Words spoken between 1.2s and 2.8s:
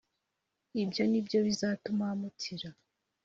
byo bizatuma mukira